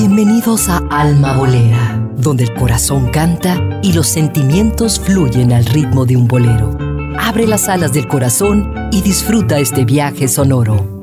Bienvenidos 0.00 0.70
a 0.70 0.78
Alma 0.88 1.36
Bolera, 1.36 2.10
donde 2.16 2.44
el 2.44 2.54
corazón 2.54 3.10
canta 3.10 3.78
y 3.82 3.92
los 3.92 4.06
sentimientos 4.06 4.98
fluyen 4.98 5.52
al 5.52 5.66
ritmo 5.66 6.06
de 6.06 6.16
un 6.16 6.26
bolero. 6.26 6.78
Abre 7.18 7.46
las 7.46 7.68
alas 7.68 7.92
del 7.92 8.08
corazón 8.08 8.88
y 8.92 9.02
disfruta 9.02 9.58
este 9.58 9.84
viaje 9.84 10.26
sonoro. 10.26 11.02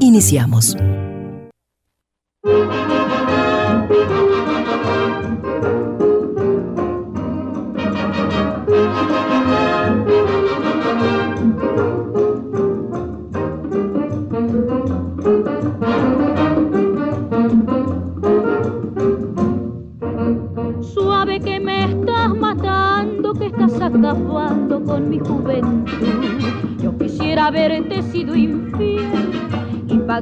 Iniciamos. 0.00 0.78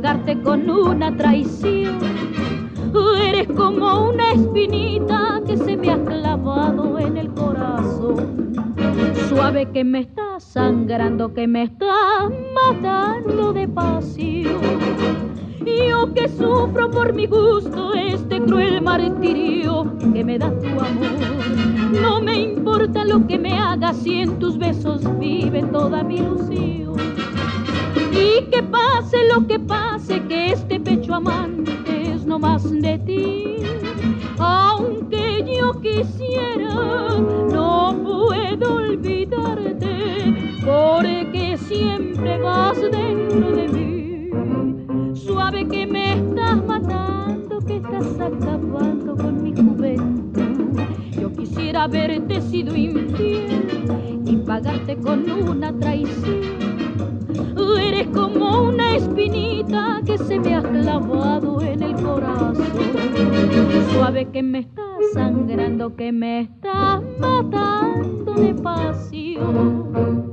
Pagarte 0.03 0.37
con 0.43 0.69
una 0.69 1.17
traición. 1.17 2.01
Eres 3.25 3.47
como 3.57 4.09
una 4.09 4.33
espinita 4.33 5.41
que 5.47 5.57
se 5.57 5.77
me 5.77 5.93
ha 5.93 6.05
clavado 6.05 6.99
en 6.99 7.17
el 7.17 7.33
corazón. 7.33 8.53
Suave 9.29 9.71
que 9.71 9.85
me 9.85 10.01
está 10.01 10.41
sangrando, 10.41 11.33
que 11.33 11.47
me 11.47 11.63
está 11.63 12.29
matando 12.53 13.53
de 13.53 13.69
pasión. 13.69 14.61
Yo 15.65 16.13
que 16.13 16.29
sufro 16.29 16.91
por 16.91 17.13
mi 17.13 17.27
gusto 17.27 17.62
pagarte 54.63 54.97
con 54.97 55.29
una 55.31 55.73
traición. 55.73 56.41
Eres 57.81 58.07
como 58.09 58.69
una 58.69 58.97
espinita 58.97 60.01
que 60.07 60.17
se 60.19 60.39
me 60.39 60.55
ha 60.55 60.63
clavado 60.63 61.61
en 61.63 61.83
el 61.83 61.95
corazón. 61.97 62.57
Suave 63.93 64.29
que 64.31 64.43
me 64.43 64.61
estás 64.61 65.13
sangrando, 65.15 65.97
que 65.97 66.13
me 66.13 66.41
estás 66.43 67.03
matando 67.19 68.35
de 68.35 68.55
pasión. 68.55 70.31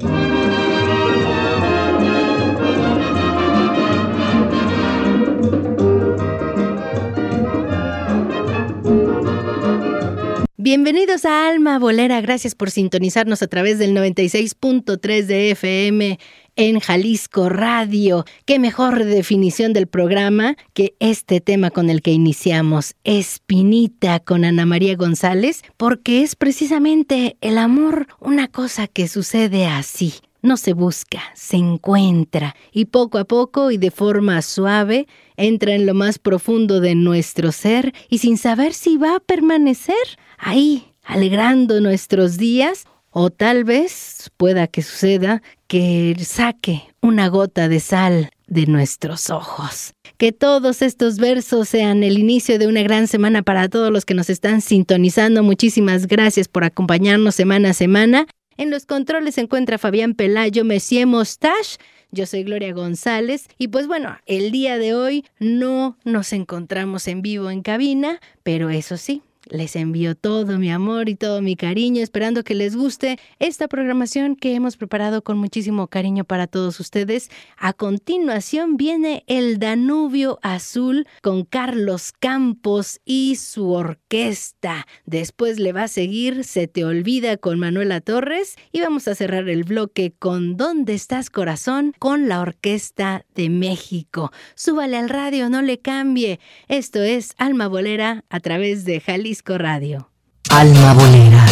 Bienvenidos 10.72 11.25
a 11.25 11.48
Alma 11.48 11.80
Bolera, 11.80 12.22
gracias 12.22 12.53
por 12.53 12.70
sintonizarnos 12.70 13.41
a 13.41 13.47
través 13.47 13.80
del 13.80 13.96
96.3 13.96 15.25
de 15.25 15.50
FM 15.50 16.19
en 16.56 16.80
Jalisco 16.80 17.50
Radio. 17.50 18.24
Qué 18.46 18.59
mejor 18.59 19.03
definición 19.03 19.74
del 19.74 19.88
programa 19.88 20.58
que 20.75 20.94
este 21.00 21.41
tema 21.41 21.72
con 21.72 21.90
el 21.90 22.03
que 22.03 22.12
iniciamos, 22.12 22.94
Espinita 23.03 24.19
con 24.19 24.46
Ana 24.46 24.68
María 24.68 24.96
González, 24.96 25.63
porque 25.75 26.22
es 26.22 26.35
precisamente 26.35 27.35
el 27.41 27.58
amor 27.58 28.06
una 28.19 28.47
cosa 28.47 28.85
que 28.85 29.08
sucede 29.08 29.66
así. 29.66 30.13
No 30.41 30.55
se 30.55 30.73
busca, 30.73 31.22
se 31.35 31.57
encuentra 31.57 32.55
y 32.72 32.85
poco 32.85 33.17
a 33.17 33.25
poco 33.25 33.72
y 33.72 33.77
de 33.77 33.91
forma 33.91 34.41
suave 34.41 35.07
entra 35.35 35.73
en 35.73 35.85
lo 35.85 35.94
más 35.94 36.17
profundo 36.17 36.79
de 36.79 36.95
nuestro 36.95 37.51
ser 37.51 37.94
y 38.09 38.19
sin 38.19 38.38
saber 38.38 38.73
si 38.73 38.97
va 38.97 39.17
a 39.17 39.19
permanecer 39.19 39.95
ahí, 40.38 40.85
alegrando 41.03 41.81
nuestros 41.81 42.38
días, 42.38 42.85
o 43.11 43.29
tal 43.31 43.63
vez 43.63 44.31
pueda 44.38 44.67
que 44.67 44.81
suceda 44.81 45.41
que 45.67 46.16
saque 46.23 46.83
una 47.01 47.28
gota 47.28 47.67
de 47.67 47.79
sal 47.79 48.29
de 48.47 48.66
nuestros 48.66 49.29
ojos. 49.29 49.94
Que 50.17 50.31
todos 50.31 50.81
estos 50.81 51.17
versos 51.17 51.69
sean 51.69 52.03
el 52.03 52.17
inicio 52.17 52.59
de 52.59 52.67
una 52.67 52.81
gran 52.81 53.07
semana 53.07 53.41
para 53.41 53.69
todos 53.69 53.91
los 53.91 54.05
que 54.05 54.13
nos 54.13 54.29
están 54.29 54.61
sintonizando. 54.61 55.44
Muchísimas 55.44 56.07
gracias 56.07 56.47
por 56.47 56.63
acompañarnos 56.63 57.35
semana 57.35 57.72
a 57.72 57.73
semana. 57.73 58.25
En 58.59 58.72
los 58.72 58.86
controles 58.86 59.36
se 59.36 59.42
encuentra 59.42 59.78
Fabián 59.78 60.16
Pelayo, 60.16 60.66
Messier 60.66 61.08
Mostache. 61.08 61.78
Yo 62.12 62.25
soy 62.25 62.44
Gloria 62.44 62.74
González 62.74 63.47
y 63.58 63.70
pues 63.70 63.88
bueno, 63.88 64.18
el 64.25 64.52
día 64.52 64.78
de 64.78 64.94
hoy 64.94 65.25
no 65.40 65.97
nos 66.03 66.34
encontramos 66.34 67.08
en 67.08 67.22
vivo 67.22 67.50
en 67.52 67.62
cabina, 67.62 68.20
pero 68.44 68.70
eso 68.70 68.97
sí, 68.97 69.22
les 69.49 69.75
envío 69.75 70.15
todo 70.15 70.57
mi 70.57 70.71
amor 70.71 71.09
y 71.09 71.15
todo 71.15 71.41
mi 71.41 71.55
cariño, 71.55 72.01
esperando 72.01 72.43
que 72.43 72.55
les 72.55 72.75
guste 72.75 73.19
esta 73.39 73.67
programación 73.67 74.35
que 74.35 74.55
hemos 74.55 74.77
preparado 74.77 75.23
con 75.23 75.37
muchísimo 75.37 75.87
cariño 75.87 76.23
para 76.23 76.47
todos 76.47 76.79
ustedes. 76.79 77.29
A 77.57 77.73
continuación 77.73 78.77
viene 78.77 79.23
el 79.27 79.59
Danubio 79.59 80.39
Azul 80.41 81.07
con 81.21 81.45
Carlos 81.45 82.13
Campos 82.19 83.01
y 83.05 83.35
su 83.35 83.71
orquesta. 83.71 84.85
Después 85.05 85.59
le 85.59 85.73
va 85.73 85.83
a 85.83 85.87
seguir 85.87 86.43
Se 86.43 86.67
te 86.67 86.85
olvida 86.85 87.37
con 87.37 87.59
Manuela 87.59 88.01
Torres 88.01 88.55
y 88.71 88.81
vamos 88.81 89.07
a 89.07 89.16
cerrar 89.16 89.49
el 89.49 89.63
bloque 89.63 90.13
con 90.17 90.57
¿Dónde 90.57 90.93
estás 90.93 91.29
corazón? 91.29 91.93
con 91.99 92.27
la 92.27 92.41
Orquesta 92.41 93.25
de 93.35 93.49
México. 93.49 94.31
Súbale 94.55 94.97
al 94.97 95.09
radio, 95.09 95.49
no 95.49 95.61
le 95.61 95.79
cambie. 95.79 96.39
Esto 96.67 97.01
es 97.01 97.33
Alma 97.37 97.67
Bolera 97.67 98.23
a 98.29 98.39
través 98.39 98.85
de 98.85 98.99
Jalisco 98.99 99.38
Radio. 99.47 100.09
Alma 100.50 100.94
Bolera. 100.94 101.48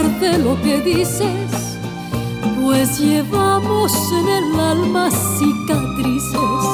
De 0.00 0.38
lo 0.38 0.60
que 0.62 0.80
dices, 0.80 1.76
pues 2.58 2.98
llevamos 2.98 3.92
en 4.12 4.28
el 4.28 4.60
alma 4.60 5.10
cicatrices 5.10 6.64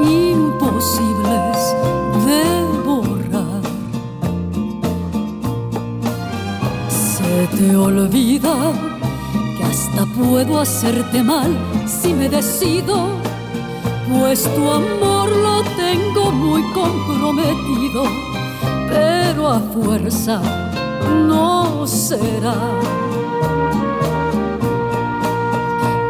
imposibles 0.00 1.56
de 2.26 2.44
borrar. 2.84 3.62
Se 6.90 7.56
te 7.56 7.76
olvida 7.76 8.54
que 9.56 9.64
hasta 9.64 10.04
puedo 10.14 10.60
hacerte 10.60 11.22
mal 11.22 11.50
si 11.86 12.12
me 12.12 12.28
decido, 12.28 13.08
pues 14.12 14.42
tu 14.54 14.70
amor 14.70 15.30
lo 15.30 15.62
tengo 15.76 16.30
muy 16.30 16.62
comprometido, 16.72 18.04
pero 18.90 19.48
a 19.48 19.60
fuerza 19.60 20.42
no 21.26 21.63
será. 21.86 22.54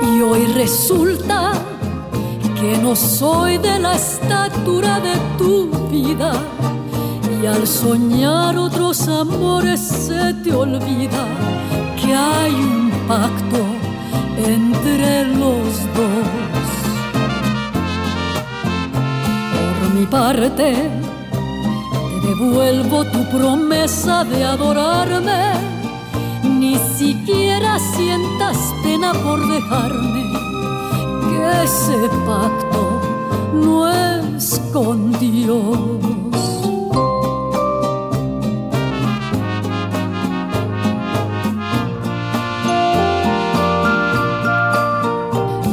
Y 0.03 0.21
hoy 0.23 0.47
resulta 0.55 1.53
que 2.61 2.79
no 2.79 2.97
soy 2.97 3.59
de 3.59 3.79
la 3.79 3.95
estatura 3.95 5.01
de 5.01 5.15
tu 5.37 5.71
vida. 5.91 6.33
Y 7.43 7.47
al 7.47 7.67
soñar 7.67 8.57
otros 8.57 9.07
amores 9.09 9.81
se 9.81 10.33
te 10.43 10.55
olvida 10.55 11.27
que 12.01 12.15
hay 12.15 12.55
un 12.55 12.91
pacto 13.07 13.61
entre 14.37 15.27
los 15.27 15.79
dos. 15.97 16.45
Por 19.81 19.95
mi 19.95 20.07
parte, 20.07 20.75
devuelvo 22.23 23.05
tu 23.05 23.25
promesa 23.31 24.25
de 24.25 24.45
adorarme. 24.45 25.64
Ni 26.75 26.81
siquiera 26.99 27.79
sientas 27.79 28.57
pena 28.83 29.13
por 29.13 29.39
dejarme, 29.47 30.25
que 31.29 31.63
ese 31.63 32.09
pacto 32.27 33.01
no 33.53 33.89
es 33.89 34.61
con 34.73 35.13
Dios. 35.21 35.79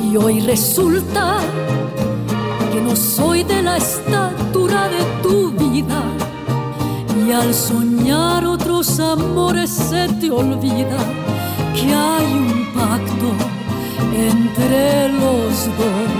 Y 0.03 0.17
hoy 0.17 0.41
resulta 0.41 1.39
que 2.71 2.79
no 2.79 2.95
soy 2.95 3.43
de 3.43 3.63
la 3.63 3.77
estatura 3.77 4.87
de 4.87 5.03
tu 5.23 5.49
vida 5.49 6.03
y 7.25 7.31
al 7.31 7.51
soñar 7.55 8.50
otros 8.81 8.99
amores 8.99 9.69
se 9.69 10.07
te 10.19 10.31
olvida 10.31 10.97
que 11.75 11.93
hay 11.93 12.25
un 12.33 12.65
pacto 12.73 13.29
entre 14.15 15.07
los 15.09 15.67
dos. 15.77 16.11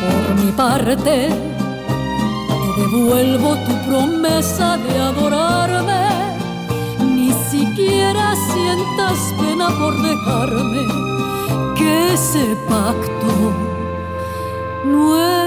Por 0.00 0.44
mi 0.44 0.52
parte, 0.52 1.30
te 2.60 2.80
devuelvo 2.80 3.56
tu 3.66 3.74
promesa 3.88 4.76
de 4.76 4.98
adorarme. 5.00 6.06
Ni 7.16 7.32
siquiera 7.50 8.36
sientas 8.52 9.18
pena 9.40 9.68
por 9.80 10.00
dejarme 10.00 10.86
que 11.76 12.14
ese 12.14 12.56
pacto 12.68 13.52
no 14.84 15.16
es 15.16 15.39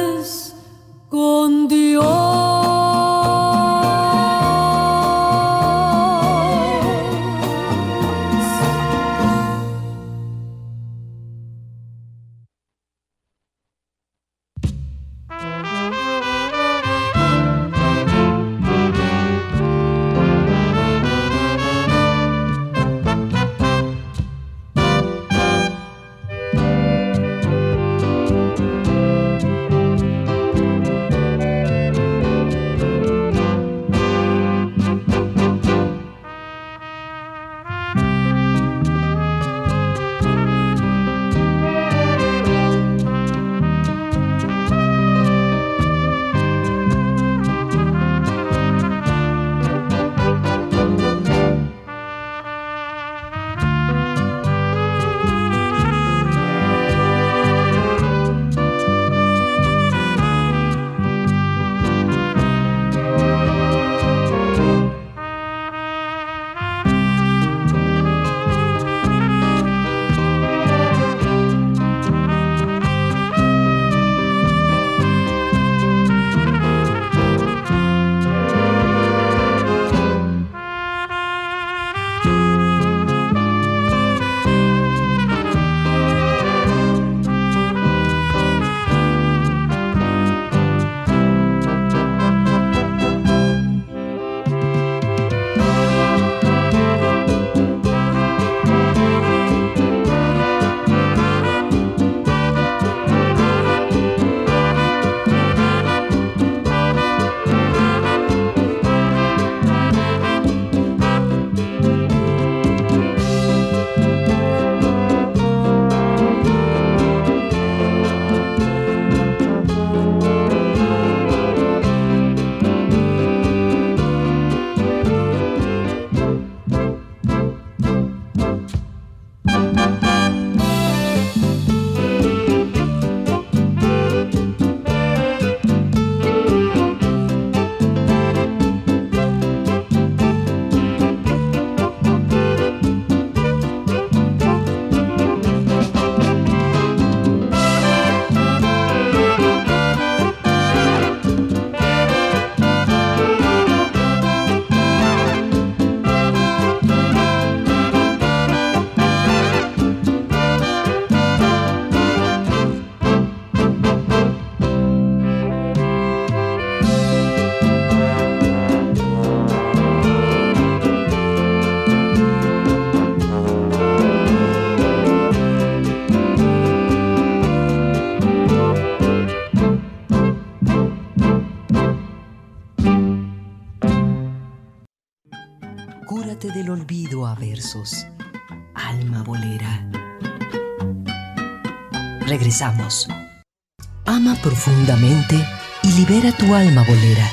libera 196.03 196.33
tu 196.33 196.53
alma 196.53 196.83
bolera. 196.83 197.31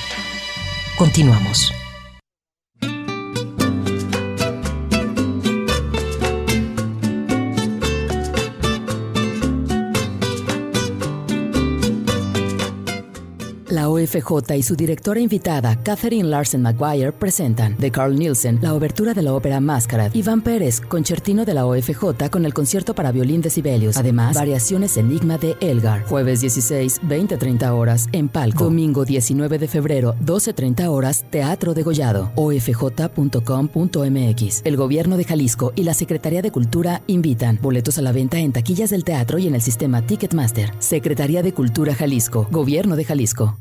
Continuamos. 0.96 1.79
FJ 14.20 14.56
y 14.56 14.62
su 14.62 14.76
directora 14.76 15.20
invitada, 15.20 15.76
Catherine 15.82 16.28
Larsen 16.28 16.62
Maguire, 16.62 17.12
presentan 17.12 17.76
de 17.76 17.90
Carl 17.90 18.16
Nielsen 18.18 18.58
la 18.62 18.74
obertura 18.74 19.14
de 19.14 19.22
la 19.22 19.34
ópera 19.34 19.60
Masquerade, 19.60 20.16
Iván 20.18 20.42
Pérez, 20.42 20.80
concertino 20.80 21.44
de 21.44 21.54
la 21.54 21.66
OFJ 21.66 22.28
con 22.30 22.44
el 22.44 22.54
concierto 22.54 22.94
para 22.94 23.12
violín 23.12 23.40
de 23.40 23.50
Sibelius. 23.50 23.96
Además, 23.96 24.34
variaciones 24.34 24.96
Enigma 24.96 25.38
de 25.38 25.56
Elgar. 25.60 26.04
Jueves 26.04 26.40
16, 26.40 27.02
20-30 27.02 27.70
horas 27.70 28.08
en 28.12 28.28
Palco. 28.28 28.64
Domingo 28.64 29.04
19 29.04 29.58
de 29.58 29.68
febrero, 29.68 30.14
12-30 30.24 30.86
horas, 30.88 31.24
Teatro 31.30 31.74
de 31.74 31.82
Gollado. 31.82 32.32
ofj.com.mx. 32.34 33.40
El 34.64 34.76
Gobierno 34.76 35.16
de 35.16 35.24
Jalisco 35.24 35.72
y 35.74 35.84
la 35.84 35.94
Secretaría 35.94 36.42
de 36.42 36.50
Cultura 36.50 37.02
invitan. 37.06 37.58
Boletos 37.60 37.98
a 37.98 38.02
la 38.02 38.12
venta 38.12 38.38
en 38.38 38.52
taquillas 38.52 38.90
del 38.90 39.04
teatro 39.04 39.38
y 39.38 39.46
en 39.46 39.54
el 39.54 39.62
sistema 39.62 40.02
Ticketmaster. 40.02 40.72
Secretaría 40.78 41.42
de 41.42 41.52
Cultura 41.52 41.94
Jalisco. 41.94 42.48
Gobierno 42.50 42.96
de 42.96 43.04
Jalisco. 43.04 43.56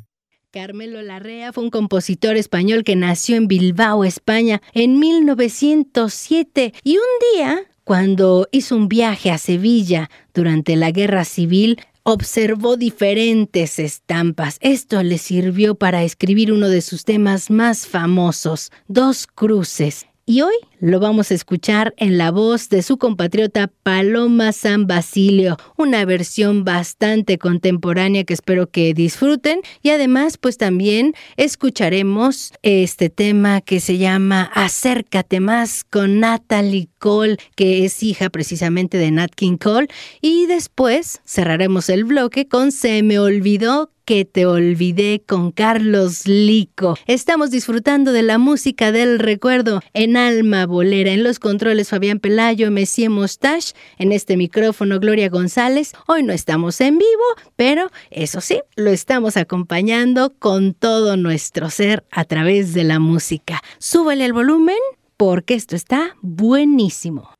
Carmelo 0.52 1.04
Larrea 1.04 1.54
fue 1.54 1.64
un 1.64 1.70
compositor 1.70 2.36
español 2.36 2.84
que 2.84 2.96
nació 2.96 3.36
en 3.36 3.48
Bilbao, 3.48 4.04
España, 4.04 4.64
en 4.74 4.98
1907 4.98 6.74
y 6.84 6.98
un 6.98 7.04
día, 7.36 7.60
cuando 7.84 8.48
hizo 8.52 8.76
un 8.76 8.90
viaje 8.90 9.30
a 9.30 9.38
Sevilla 9.38 10.10
durante 10.34 10.76
la 10.76 10.90
Guerra 10.90 11.24
Civil, 11.24 11.80
observó 12.02 12.78
diferentes 12.78 13.78
estampas. 13.78 14.58
Esto 14.62 15.04
le 15.04 15.20
sirvió 15.20 15.76
para 15.76 16.02
escribir 16.04 16.52
uno 16.52 16.68
de 16.68 16.82
sus 16.82 17.06
temas 17.06 17.52
más 17.52 17.86
famosos, 17.86 18.72
Dos 18.88 19.28
Cruces. 19.28 20.08
Y 20.26 20.42
hoy 20.42 20.56
lo 20.80 21.00
vamos 21.00 21.32
a 21.32 21.34
escuchar 21.34 21.94
en 21.98 22.18
la 22.18 22.32
voz 22.32 22.70
de 22.70 22.82
su 22.82 22.98
compatriota 22.98 23.70
Paloma 23.84 24.52
San 24.52 24.88
Basilio, 24.88 25.58
una 25.78 26.06
versión 26.06 26.64
bastante 26.64 27.38
contemporánea 27.38 28.24
que 28.24 28.34
espero 28.34 28.70
que 28.70 28.94
disfruten 28.94 29.60
y 29.82 29.90
además 29.90 30.38
pues 30.38 30.58
también 30.58 31.14
escucharemos 31.38 32.54
este 32.62 33.10
tema 33.10 33.62
que 33.62 33.80
se 33.80 33.98
llama 33.98 34.50
Acércate 34.54 35.40
más 35.40 35.84
con 35.84 36.20
Natalie 36.20 36.90
Cole, 36.98 37.38
que 37.56 37.86
es 37.86 38.02
hija 38.02 38.30
precisamente 38.30 38.98
de 38.98 39.12
Nat 39.12 39.34
King 39.36 39.58
Cole 39.58 39.88
y 40.22 40.46
después 40.46 41.20
cerraremos 41.26 41.90
el 41.90 42.06
bloque 42.06 42.48
con 42.48 42.72
Se 42.72 43.04
me 43.04 43.20
olvidó 43.20 43.92
que 44.10 44.26
te 44.26 44.48
olvidé 44.48 45.22
con 45.24 45.52
Carlos 45.52 46.26
Lico. 46.26 46.98
Estamos 47.06 47.52
disfrutando 47.52 48.12
de 48.12 48.24
la 48.24 48.40
música 48.40 48.92
del 48.92 49.20
recuerdo 49.20 49.82
en 49.94 50.18
Alma 50.18 50.66
Bolera. 50.70 51.12
En 51.12 51.24
los 51.24 51.40
controles 51.40 51.90
Fabián 51.90 52.20
Pelayo, 52.20 52.72
Messier 52.72 53.10
Mostache. 53.10 53.74
En 53.98 54.14
este 54.14 54.38
micrófono 54.38 55.00
Gloria 55.00 55.28
González. 55.28 55.94
Hoy 56.08 56.24
no 56.24 56.32
estamos 56.32 56.80
en 56.80 56.98
vivo, 56.98 57.10
pero 57.58 57.92
eso 58.12 58.40
sí, 58.40 58.62
lo 58.78 58.92
estamos 58.92 59.36
acompañando 59.36 60.34
con 60.40 60.74
todo 60.74 61.18
nuestro 61.18 61.70
ser 61.70 62.06
a 62.12 62.24
través 62.24 62.74
de 62.74 62.86
la 62.86 63.00
música. 63.00 63.62
Súbele 63.80 64.24
el 64.24 64.34
volumen 64.34 64.78
porque 65.18 65.56
esto 65.56 65.76
está 65.76 66.16
buenísimo. 66.22 67.34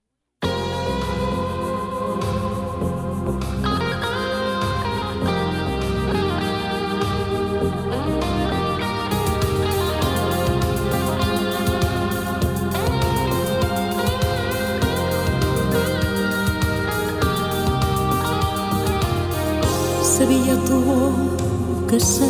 Que 21.90 22.00
ser 22.00 22.28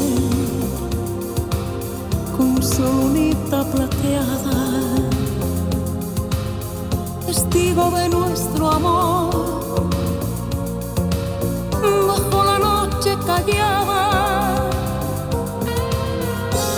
con 2.37 2.63
su 2.63 2.81
lunita 2.81 3.65
plateada, 3.65 4.61
testigo 7.25 7.91
de 7.91 8.07
nuestro 8.07 8.71
amor, 8.71 9.89
bajo 12.07 12.43
la 12.45 12.59
noche 12.59 13.17
callada, 13.25 14.69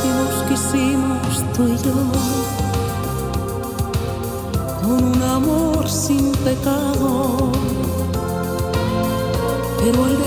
y 0.04 0.08
nos 0.18 0.44
quisimos 0.50 1.54
tú 1.54 1.68
y 1.68 1.78
yo, 1.86 1.94
con 4.82 5.04
un 5.04 5.22
amor 5.22 5.88
sin 5.88 6.32
pecado, 6.32 7.52
pero 9.78 10.08
el 10.08 10.21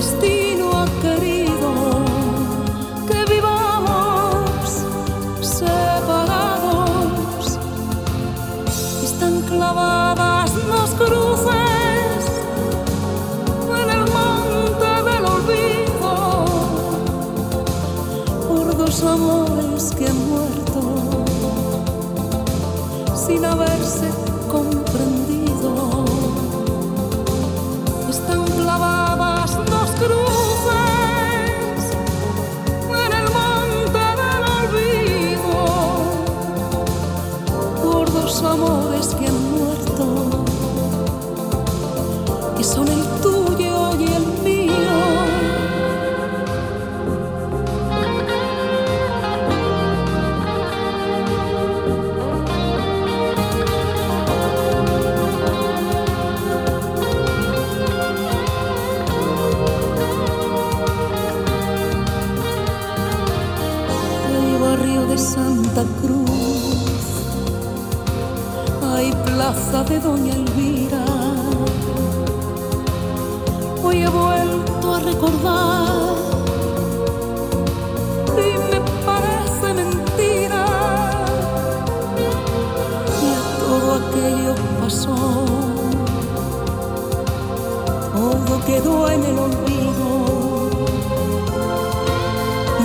quedó 88.67 89.11
en 89.11 89.25
el 89.25 89.39
olvido. 89.39 90.71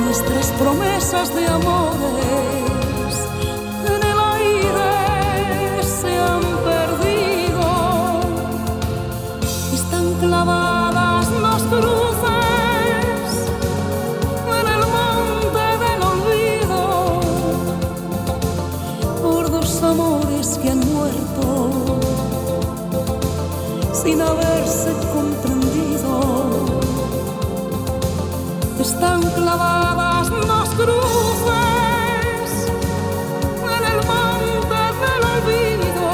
Nuestras 0.04 0.48
promesas 0.60 1.36
de 1.36 1.48
amores 1.48 2.50
clavadas 10.20 11.32
las 11.42 11.62
cruces 11.64 12.20
en 14.60 14.68
el 14.76 14.84
monte 14.96 15.66
del 15.84 16.02
olvido 16.14 16.82
por 19.22 19.50
dos 19.50 19.84
amores 19.84 20.60
que 20.62 20.70
han 20.70 20.80
muerto 20.80 21.72
sin 23.94 24.22
haberse 24.22 24.49
clavadas 29.50 30.30
nos 30.30 30.70
cruces 30.70 32.50
en 33.76 33.84
el 33.92 34.00
monte 34.12 34.82
del 35.02 35.22
olvido 35.36 36.10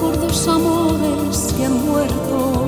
por 0.00 0.12
dos 0.18 0.48
amores 0.48 1.52
que 1.54 1.62
han 1.66 1.76
muerto, 1.86 2.66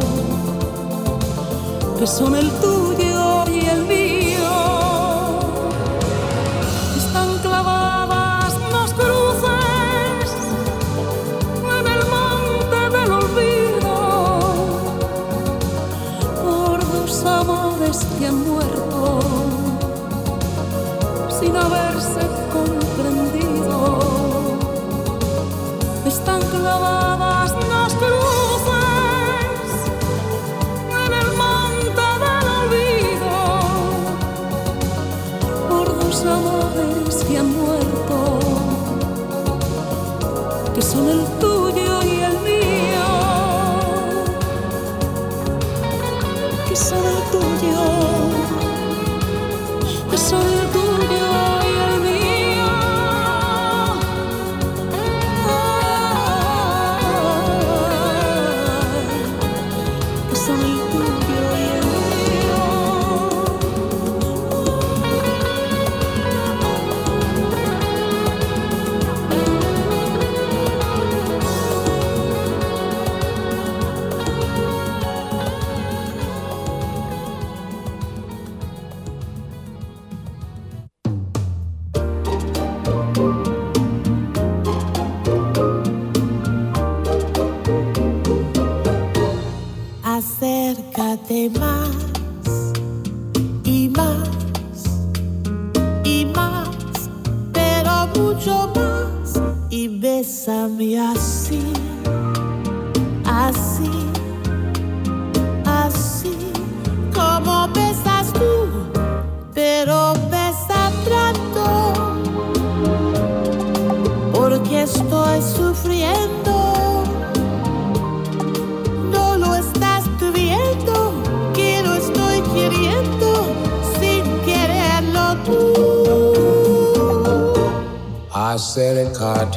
que 1.98 2.06
son 2.06 2.36
el 2.36 2.50
tuyo 2.60 2.87
que 50.18 50.57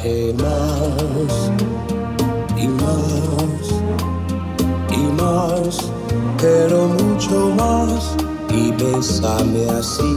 Acércate 0.02 0.34
más 0.42 1.32
y 2.56 2.66
más 2.66 3.70
y 4.90 5.06
más, 5.22 5.92
pero 6.40 6.88
mucho 6.88 7.50
más 7.56 8.16
y 8.50 8.72
bésame 8.72 9.70
así, 9.70 10.16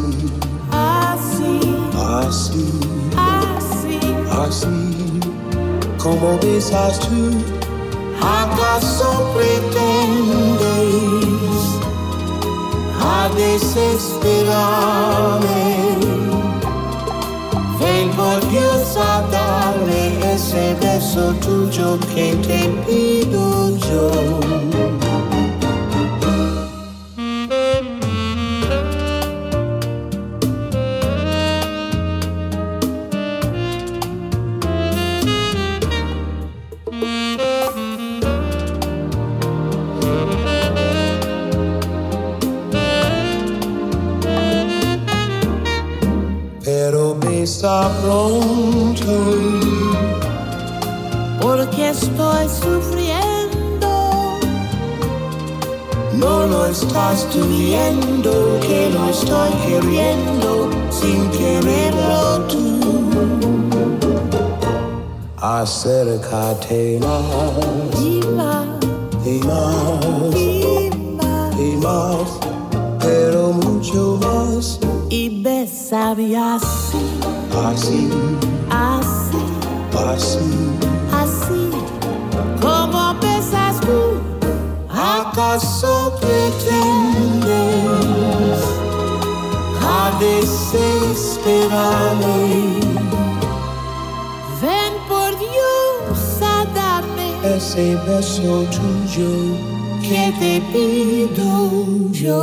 Así, 0.71 1.59
así, 1.93 2.65
así, 3.15 3.99
así, 4.31 5.19
como 6.01 6.39
besas 6.39 6.99
tú. 7.01 7.29
¿acaso 8.19 9.31
pretendes 9.35 10.89
a 12.99 13.29
desesperarme? 13.35 15.84
Darme 20.55 20.71
ese 20.71 20.75
beso 20.79 21.33
tuyo 21.41 21.99
que 22.13 22.35
te 22.47 22.69
pido 22.85 23.77
yo. 23.77 24.11
Pero 46.63 47.15
besa 47.15 47.89
viendo, 57.47 58.59
que 58.61 58.89
lo 58.89 59.09
estoy 59.09 59.51
queriendo 59.67 60.69
sin 60.89 61.29
quererlo 61.29 62.39
tú. 62.47 62.79
Acércate 65.37 66.99
más 66.99 68.01
Y 68.01 68.21
más, 68.35 68.65
y 69.23 69.39
más. 69.45 70.35
y 70.35 70.89
más, 71.15 71.59
y 71.59 71.77
más, 71.77 72.39
pero 72.99 73.53
mucho 73.53 74.19
más, 74.21 74.79
y 75.09 75.43
bésame 75.43 76.35
así, 76.35 76.97
así, 77.65 78.09
así, 78.69 79.37
así. 80.01 80.39
así, 81.13 81.69
como 82.59 83.13
besas 83.21 83.79
tú. 83.81 84.35
¿Acaso 84.97 86.13
pretendes 86.19 86.94
Ven 94.62 94.93
por 95.08 95.38
Dios 95.38 96.41
a 96.41 96.65
darme 96.73 97.55
Ese 97.55 97.95
beso 98.08 98.65
tuyo 98.71 99.29
que 100.01 100.34
te 100.39 100.53
pido 100.71 101.51
yo. 102.12 102.41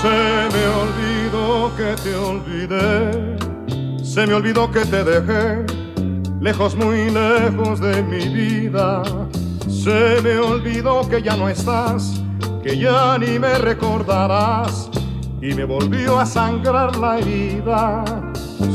Se 0.00 0.16
me 0.54 0.64
olvidó 0.82 1.70
que 1.76 1.90
te 2.02 2.14
olvidé, 2.14 2.92
se 4.12 4.26
me 4.26 4.34
olvidó 4.34 4.70
que 4.70 4.84
te 4.84 5.02
dejé, 5.02 5.64
lejos, 6.38 6.76
muy 6.76 7.08
lejos 7.10 7.80
de 7.80 8.02
mi 8.02 8.28
vida. 8.28 9.02
Se 9.70 10.20
me 10.22 10.36
olvidó 10.36 11.08
que 11.08 11.22
ya 11.22 11.34
no 11.34 11.48
estás, 11.48 12.20
que 12.62 12.76
ya 12.76 13.16
ni 13.16 13.38
me 13.38 13.56
recordarás, 13.56 14.90
y 15.40 15.54
me 15.54 15.64
volvió 15.64 16.20
a 16.20 16.26
sangrar 16.26 16.94
la 16.96 17.20
herida. 17.20 18.04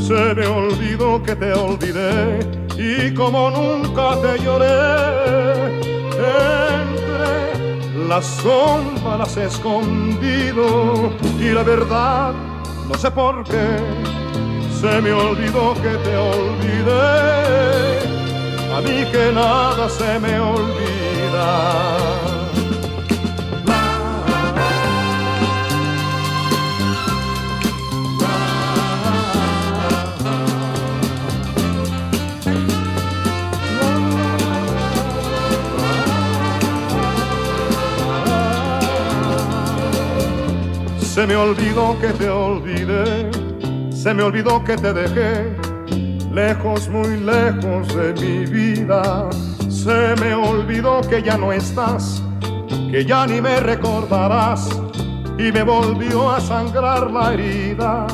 Se 0.08 0.34
me 0.34 0.44
olvidó 0.44 1.22
que 1.22 1.36
te 1.36 1.52
olvidé, 1.52 2.40
y 2.76 3.14
como 3.14 3.48
nunca 3.50 4.20
te 4.20 4.42
lloré, 4.42 5.78
entre 6.82 8.08
las 8.08 8.26
sombras 8.26 9.36
escondido 9.36 11.12
y 11.38 11.50
la 11.50 11.62
verdad 11.62 12.32
no 12.88 12.94
sé 12.96 13.10
por 13.12 13.44
qué 13.44 14.17
se 14.80 15.00
me 15.00 15.12
olvidó 15.12 15.74
que 15.74 15.94
te 16.04 16.16
olvidé, 16.16 17.98
a 18.76 18.80
mí 18.80 19.04
que 19.10 19.32
nada 19.32 19.88
se 19.88 20.18
me 20.20 20.38
olvida. 20.38 22.18
se 41.00 41.26
me 41.26 41.34
olvidó 41.34 41.98
que 42.00 42.12
te 42.12 42.28
olvidé, 42.28 43.27
se 44.02 44.14
me 44.14 44.22
olvidó 44.22 44.62
que 44.62 44.76
te 44.76 44.92
dejé, 44.92 45.56
lejos, 46.32 46.88
muy 46.88 47.16
lejos 47.16 47.88
de 47.96 48.12
mi 48.14 48.46
vida. 48.46 49.28
Se 49.68 50.14
me 50.20 50.34
olvidó 50.34 51.00
que 51.00 51.20
ya 51.20 51.36
no 51.36 51.52
estás, 51.52 52.22
que 52.92 53.04
ya 53.04 53.26
ni 53.26 53.40
me 53.40 53.58
recordarás, 53.58 54.68
y 55.36 55.50
me 55.50 55.64
volvió 55.64 56.30
a 56.30 56.40
sangrar 56.40 57.10
la 57.10 57.34
herida. 57.34 58.06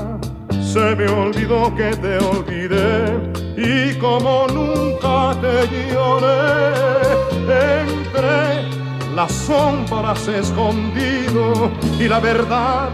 Se 0.62 0.97
me 0.97 1.07
olvidó 1.07 1.75
que 1.75 1.94
te 1.97 2.16
olvidé, 2.16 3.18
y 3.55 3.94
como 3.99 4.47
nunca 4.49 5.38
te 5.42 5.68
lloré, 5.92 6.73
entre 7.83 9.14
las 9.14 9.33
sombras 9.33 10.27
escondido 10.29 11.70
y 12.01 12.09
la 12.09 12.20
verdad, 12.20 12.88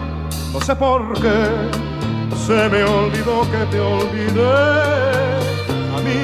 no 0.53 0.61
sé 0.61 0.74
por 0.74 1.14
qué, 1.20 1.89
se 2.46 2.68
me 2.68 2.83
olvidó 2.85 3.42
que 3.50 3.66
te 3.70 3.81
olvidé. 3.81 4.40
A 5.96 5.98
mí, 6.05 6.18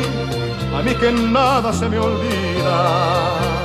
a 0.76 0.82
mí 0.82 0.94
que 0.94 1.12
nada 1.12 1.72
se 1.72 1.88
me 1.88 1.98
olvida. 1.98 3.56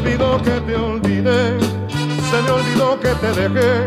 olvidó 0.00 0.40
que 0.42 0.60
te 0.60 0.76
olvidé, 0.76 1.58
se 2.30 2.42
me 2.42 2.50
olvidó 2.50 3.00
que 3.00 3.08
te 3.08 3.32
dejé, 3.32 3.86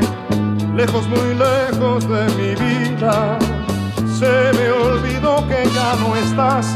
lejos, 0.75 1.07
muy 1.07 1.33
lejos 1.35 2.07
de 2.09 2.23
mi 2.35 2.55
vida. 2.55 3.39
Se 4.19 4.51
me 4.57 4.69
olvidó 4.69 5.47
que 5.47 5.63
ya 5.73 5.95
no 5.95 6.15
estás, 6.15 6.75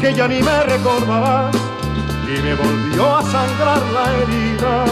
que 0.00 0.14
ya 0.14 0.26
ni 0.26 0.42
me 0.42 0.62
recordarás, 0.62 1.54
y 2.26 2.40
me 2.40 2.54
volvió 2.54 3.16
a 3.16 3.22
sangrar 3.22 3.82
la 3.96 4.06
herida. 4.18 4.84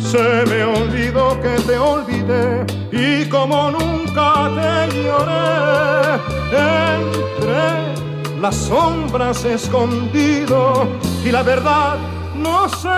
Se 0.00 0.46
me 0.50 0.64
olvidó 0.64 1.38
que 1.42 1.60
te 1.66 1.76
olvidé, 1.78 2.64
y 2.90 3.28
como 3.28 3.70
nunca 3.70 4.50
te 4.56 5.02
lloré, 5.02 6.20
entre 6.56 8.40
las 8.40 8.56
sombras 8.56 9.44
escondido, 9.44 10.88
y 11.22 11.30
la 11.30 11.42
verdad 11.42 12.13
no 12.34 12.68
sé 12.68 12.88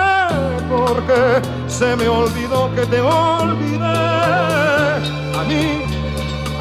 por 0.69 1.05
qué 1.05 1.41
se 1.67 1.95
me 1.95 2.07
olvidó 2.07 2.73
que 2.75 2.85
te 2.85 2.99
olvidé. 2.99 3.77
A 5.39 5.43
mí, 5.47 5.81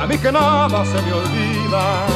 a 0.01 0.07
mí 0.07 0.19
que 0.19 0.33
nada 0.33 0.85
se 0.85 1.03
me 1.03 1.13
olvida. 1.13 2.07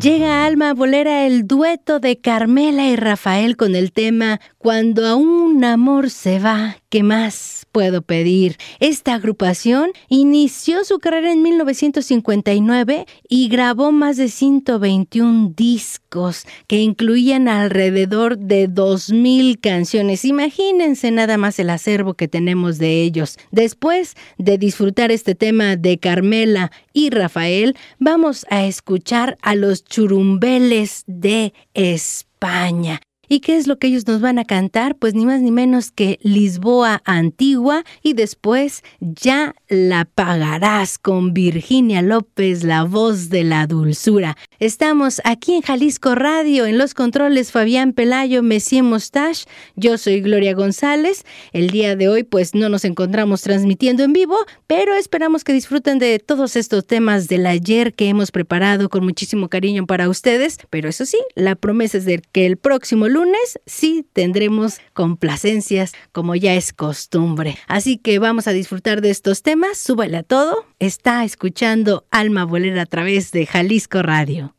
Llega 0.00 0.46
Alma 0.46 0.72
Bolera 0.72 1.26
el 1.26 1.46
dueto 1.46 2.00
de 2.00 2.18
Carmela 2.18 2.86
y 2.86 2.96
Rafael 2.96 3.58
con 3.58 3.76
el 3.76 3.92
tema 3.92 4.40
Cuando 4.62 5.06
a 5.06 5.14
un 5.14 5.64
amor 5.64 6.10
se 6.10 6.38
va, 6.38 6.76
¿qué 6.90 7.02
más 7.02 7.66
puedo 7.72 8.02
pedir? 8.02 8.58
Esta 8.78 9.14
agrupación 9.14 9.92
inició 10.10 10.84
su 10.84 10.98
carrera 10.98 11.32
en 11.32 11.42
1959 11.42 13.06
y 13.26 13.48
grabó 13.48 13.90
más 13.90 14.18
de 14.18 14.28
121 14.28 15.54
discos 15.56 16.44
que 16.66 16.76
incluían 16.76 17.48
alrededor 17.48 18.36
de 18.36 18.68
2.000 18.68 19.58
canciones. 19.62 20.26
Imagínense 20.26 21.10
nada 21.10 21.38
más 21.38 21.58
el 21.58 21.70
acervo 21.70 22.12
que 22.12 22.28
tenemos 22.28 22.76
de 22.76 23.00
ellos. 23.00 23.38
Después 23.50 24.14
de 24.36 24.58
disfrutar 24.58 25.10
este 25.10 25.34
tema 25.34 25.76
de 25.76 25.96
Carmela 25.96 26.70
y 26.92 27.08
Rafael, 27.08 27.78
vamos 27.98 28.44
a 28.50 28.66
escuchar 28.66 29.38
a 29.40 29.54
los 29.54 29.84
churumbeles 29.86 31.04
de 31.06 31.54
España. 31.72 33.00
¿Y 33.32 33.38
qué 33.38 33.56
es 33.56 33.68
lo 33.68 33.78
que 33.78 33.86
ellos 33.86 34.08
nos 34.08 34.20
van 34.20 34.40
a 34.40 34.44
cantar? 34.44 34.96
Pues 34.96 35.14
ni 35.14 35.24
más 35.24 35.40
ni 35.40 35.52
menos 35.52 35.92
que 35.92 36.18
Lisboa 36.20 37.00
Antigua 37.04 37.84
y 38.02 38.14
después 38.14 38.82
Ya 38.98 39.54
la 39.68 40.04
pagarás 40.04 40.98
con 40.98 41.32
Virginia 41.32 42.02
López, 42.02 42.64
la 42.64 42.82
voz 42.82 43.28
de 43.28 43.44
la 43.44 43.68
dulzura. 43.68 44.36
Estamos 44.58 45.20
aquí 45.22 45.54
en 45.54 45.62
Jalisco 45.62 46.16
Radio, 46.16 46.66
en 46.66 46.76
los 46.76 46.92
controles 46.92 47.52
Fabián 47.52 47.92
Pelayo, 47.92 48.42
Messier 48.42 48.82
Mostache. 48.82 49.44
Yo 49.76 49.96
soy 49.96 50.22
Gloria 50.22 50.54
González. 50.54 51.24
El 51.52 51.70
día 51.70 51.94
de 51.94 52.08
hoy 52.08 52.24
pues 52.24 52.56
no 52.56 52.68
nos 52.68 52.84
encontramos 52.84 53.42
transmitiendo 53.42 54.02
en 54.02 54.12
vivo, 54.12 54.38
pero 54.66 54.96
esperamos 54.96 55.44
que 55.44 55.52
disfruten 55.52 56.00
de 56.00 56.18
todos 56.18 56.56
estos 56.56 56.84
temas 56.84 57.28
del 57.28 57.46
ayer 57.46 57.94
que 57.94 58.08
hemos 58.08 58.32
preparado 58.32 58.88
con 58.88 59.04
muchísimo 59.04 59.48
cariño 59.48 59.86
para 59.86 60.08
ustedes. 60.08 60.58
Pero 60.68 60.88
eso 60.88 61.06
sí, 61.06 61.18
la 61.36 61.54
promesa 61.54 61.96
es 61.96 62.04
de 62.04 62.20
que 62.32 62.46
el 62.46 62.56
próximo 62.56 63.06
lunes 63.06 63.19
lunes 63.20 63.60
sí 63.66 64.06
tendremos 64.14 64.80
complacencias 64.94 65.92
como 66.12 66.34
ya 66.36 66.54
es 66.54 66.72
costumbre. 66.72 67.58
Así 67.66 67.98
que 67.98 68.18
vamos 68.18 68.46
a 68.46 68.52
disfrutar 68.52 69.02
de 69.02 69.10
estos 69.10 69.42
temas. 69.42 69.76
Súbale 69.76 70.16
a 70.16 70.22
todo. 70.22 70.64
Está 70.78 71.24
escuchando 71.24 72.06
Alma 72.10 72.44
Bolera 72.44 72.82
a 72.82 72.86
través 72.86 73.30
de 73.32 73.44
Jalisco 73.44 74.02
Radio. 74.02 74.54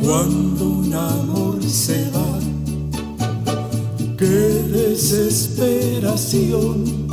Cuando 0.00 0.64
un 0.64 0.94
amor 0.94 1.62
se 1.64 2.10
va, 2.10 2.23
qué 4.16 4.64
desesperación 4.70 7.08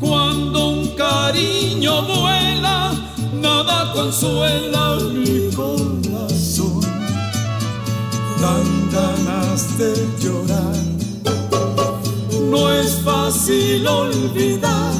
cuando 0.00 0.70
un 0.70 0.88
cariño 0.96 2.02
vuela, 2.02 2.92
nada 3.40 3.92
consuela 3.92 4.98
mi 5.12 5.48
corazón. 5.54 6.80
Dan 8.40 8.90
ganas 8.90 9.78
de 9.78 9.94
llorar, 10.20 10.74
no 12.50 12.72
es 12.72 12.96
fácil 13.04 13.86
olvidar 13.86 14.92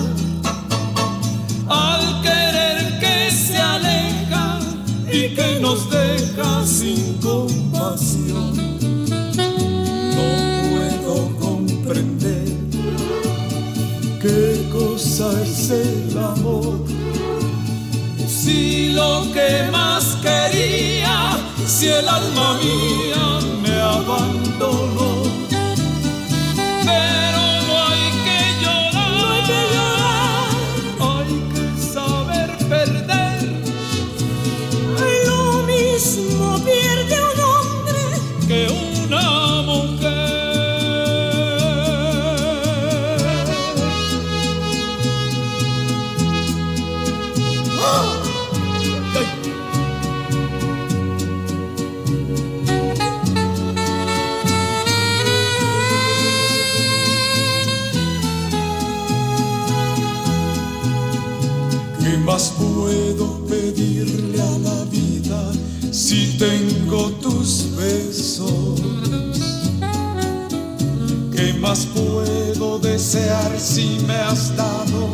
si 73.59 73.99
me 74.07 74.15
has 74.15 74.55
dado 74.57 75.09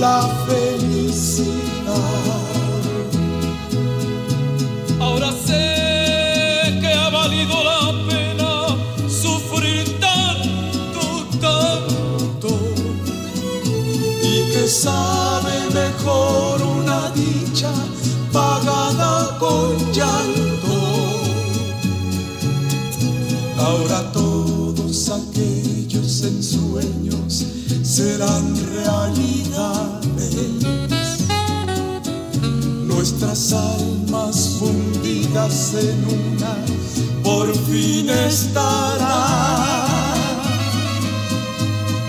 la 0.00 0.22
felicidad. 0.46 1.54
Ahora 5.00 5.30
sé 5.32 6.78
que 6.80 6.92
ha 6.92 7.08
valido 7.10 7.54
la 7.64 7.92
pena 8.08 8.76
sufrir 9.08 9.98
tanto, 10.00 11.26
tanto, 11.40 12.58
y 14.22 14.52
que 14.52 14.68
sabe 14.68 15.54
mejor 15.72 16.62
una 16.62 17.10
dicha 17.10 17.72
pagada 18.32 19.36
con 19.38 19.76
llanto. 19.92 20.74
Ahora 23.58 24.12
todo 24.12 24.63
todos 24.94 25.10
aquellos 25.10 26.22
ensueños 26.22 27.44
serán 27.82 28.54
realidades. 28.76 30.12
Nuestras 32.86 33.52
almas 33.52 34.56
fundidas 34.60 35.74
en 35.74 36.04
una 36.06 36.54
por 37.24 37.52
fin 37.66 38.08
estarán. 38.08 39.00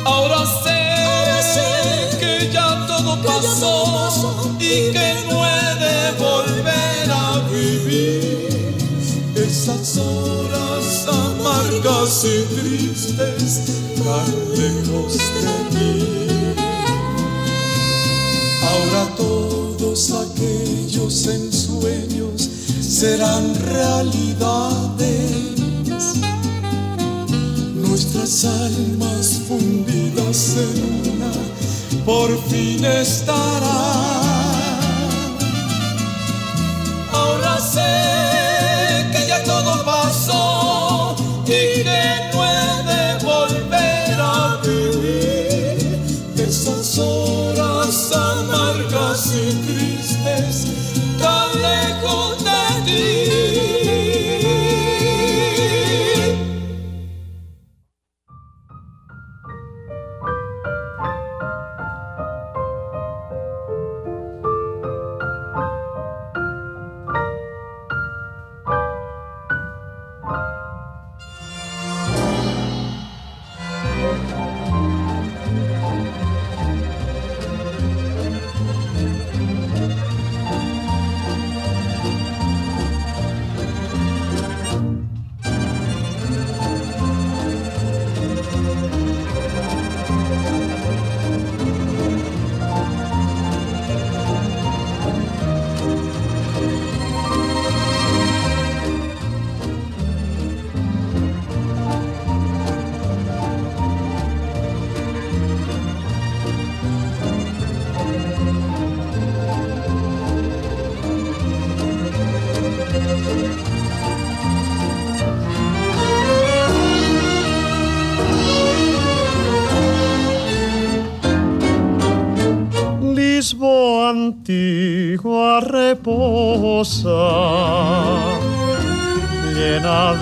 Ahora 0.06 0.46
sé, 0.64 2.20
que 2.20 2.52
ya 2.54 2.86
todo 2.86 3.18
pasó 3.24 4.56
y 4.60 4.92
que 4.92 5.26
no 5.28 5.44
he 5.44 5.76
de 5.86 6.12
volver 6.20 7.10
a 7.10 7.40
vivir 7.50 8.76
esas 9.36 9.98
horas 9.98 10.45
amargas 11.46 12.26
y 12.26 12.44
tristes 12.56 13.62
tan 13.98 14.32
lejos 14.58 15.18
de 15.18 15.78
mí. 15.78 16.56
Ahora 18.62 19.16
todos 19.16 20.12
aquellos 20.12 21.28
ensueños 21.28 22.50
serán 22.82 23.54
realidades 23.56 25.32
nuestras 27.76 28.46
almas 28.46 29.42
fundidas 29.48 30.56
en 30.58 31.14
una 31.14 31.32
por 32.06 32.38
fin 32.50 32.84
estará. 32.86 33.82
Ahora 37.12 37.60
sé 37.60 38.05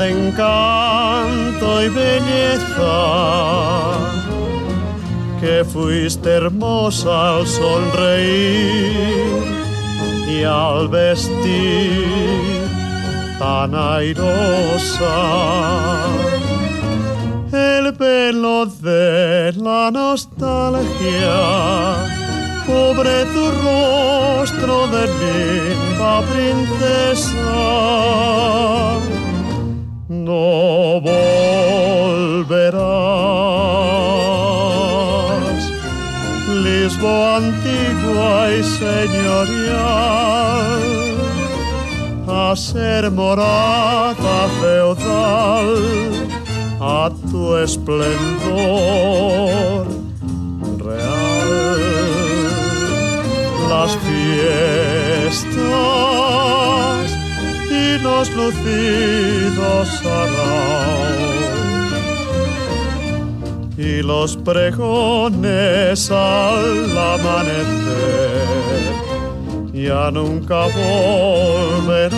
de 0.03 0.09
encanto 0.09 1.81
y 1.81 1.89
belleza, 1.89 2.95
que 5.39 5.63
fuiste 5.63 6.29
hermosa 6.29 7.37
al 7.37 7.47
sonreír 7.47 9.43
y 10.27 10.43
al 10.43 10.87
vestir 10.89 12.05
tan 13.39 13.75
airosa 13.75 15.15
el 17.51 17.91
velo 17.93 18.65
de 18.65 19.53
la 19.53 19.91
nostalgia 19.91 21.37
cubre 22.65 23.25
tu 23.33 23.51
rostro 23.65 24.87
de 24.87 25.03
linda 25.21 26.21
princesa. 26.31 27.33
Y 38.59 38.63
señorial, 38.63 39.73
a 42.27 42.55
ser 42.55 43.11
morada 43.11 44.47
feudal 44.61 46.23
a 46.79 47.09
tu 47.31 47.55
esplendor 47.57 48.27
real. 50.79 51.81
Las 53.69 53.91
fiestas 54.05 55.43
y 57.71 57.97
los 57.99 58.29
lucidos 58.39 59.87
y 63.83 64.01
los 64.01 64.37
pregones 64.37 66.09
al 66.09 66.97
amanecer 66.97 68.43
ya 69.73 70.09
nunca 70.11 70.67
volverán. 71.87 72.13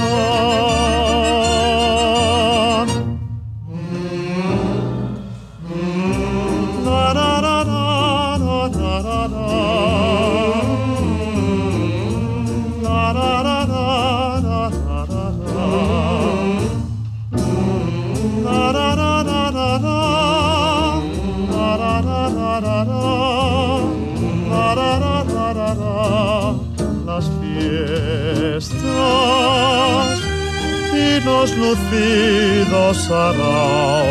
Los 31.46 31.58
lucidos 31.58 32.98
saraos 32.98 34.06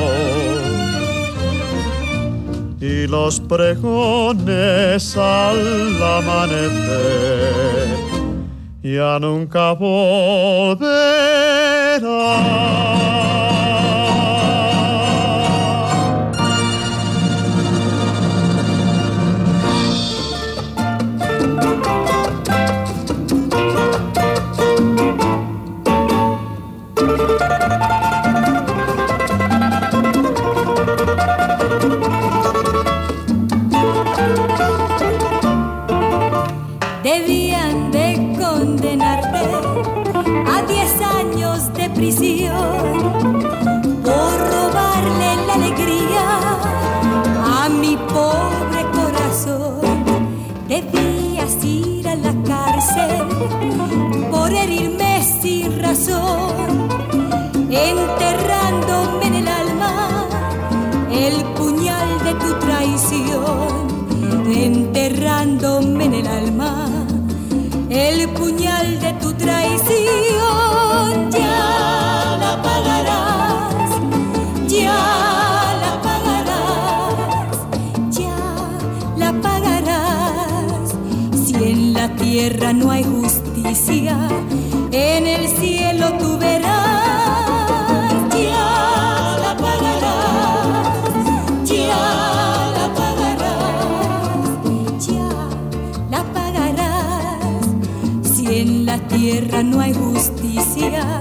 y 2.81 3.09
los 3.09 3.41
pregones 3.41 5.17
al 5.17 6.01
amanecer 6.01 7.89
ya 8.83 9.19
nunca 9.19 9.73
volverán. 9.73 10.85
por 44.05 44.37
robarle 44.53 45.47
la 45.47 45.55
alegría 45.55 46.27
a 47.63 47.69
mi 47.71 47.97
pobre 47.97 48.83
corazón. 48.93 49.81
Debías 50.69 51.65
ir 51.65 52.07
a 52.07 52.17
la 52.17 52.35
cárcel 52.45 53.27
por 54.31 54.53
herirme 54.53 55.23
sin 55.41 55.81
razón, 55.81 56.89
enterrándome 57.71 59.27
en 59.27 59.35
el 59.37 59.49
alma 59.49 60.27
el 61.11 61.43
puñal 61.57 62.23
de 62.23 62.35
tu 62.35 62.53
traición, 62.67 63.89
enterrando 64.55 65.74
tierra 82.51 82.75
no 82.75 82.91
hay 82.91 83.03
justicia, 83.05 84.29
en 84.93 85.27
el 85.27 85.49
cielo 85.49 86.13
tú 86.19 86.37
verás, 86.37 86.69
ya 88.39 89.39
la 89.45 89.57
pagarás, 89.57 90.91
ya 91.65 92.69
la 92.77 92.87
pagarás, 93.01 94.59
ya 95.09 95.31
la 96.11 96.23
pagarás. 96.35 97.65
Si 98.23 98.45
en 98.61 98.85
la 98.85 98.99
tierra 99.09 99.63
no 99.63 99.81
hay 99.81 99.95
justicia, 99.95 101.19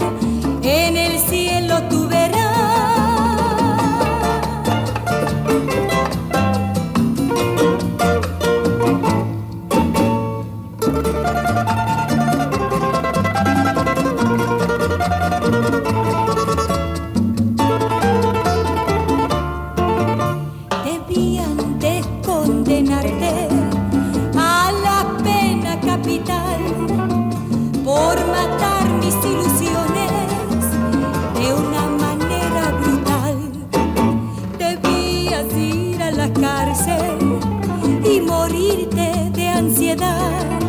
y 38.04 38.19
morirte 38.21 39.30
de 39.32 39.48
ansiedad 39.48 40.60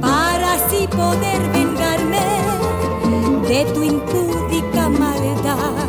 para 0.00 0.54
así 0.54 0.86
poder 0.88 1.40
vengarme 1.52 2.20
de 3.46 3.64
tu 3.74 3.82
impúdica 3.82 4.88
maldad 4.88 5.86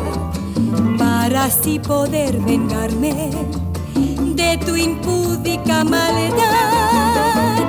para 0.98 1.44
así 1.44 1.78
poder 1.78 2.36
vengarme 2.40 3.30
de 4.34 4.58
tu 4.58 4.76
impúdica 4.76 5.84
maldad. 5.84 6.34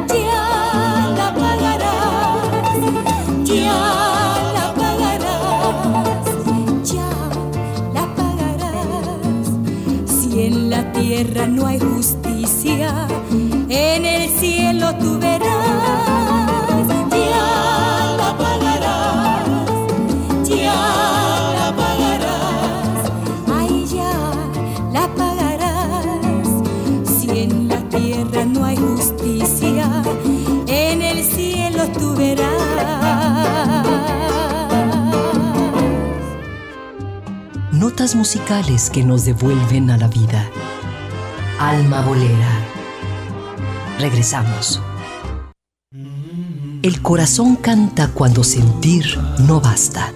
Ya 0.09 1.13
la 1.15 1.33
pagarás, 1.33 2.79
ya 3.45 4.04
tierra 10.95 11.47
no 11.47 11.65
hay 11.67 11.79
justicia, 11.79 13.07
en 13.69 14.05
el 14.05 14.29
cielo 14.29 14.95
tú 14.95 15.19
verás. 15.19 15.45
Ya 17.11 18.15
la 18.17 18.37
pagarás, 18.37 19.47
ya 20.47 20.73
la 21.59 21.73
pagarás. 21.75 23.11
Ay, 23.53 23.85
ya 23.87 24.13
la 24.93 25.07
pagarás. 25.15 26.47
Si 27.17 27.29
en 27.39 27.67
la 27.67 27.81
tierra 27.89 28.45
no 28.45 28.63
hay 28.65 28.77
justicia, 28.77 30.03
en 30.67 31.01
el 31.01 31.23
cielo 31.23 31.87
tú 31.97 32.15
verás. 32.15 32.55
Notas 37.71 38.15
musicales 38.15 38.89
que 38.89 39.03
nos 39.03 39.25
devuelven 39.25 39.89
a 39.89 39.97
la 39.97 40.07
vida. 40.07 40.49
Alma 41.67 42.01
Bolera. 42.01 42.63
Regresamos. 43.99 44.79
El 46.83 47.01
corazón 47.01 47.55
canta 47.55 48.11
cuando 48.13 48.43
sentir 48.43 49.03
no 49.47 49.59
basta. 49.59 50.13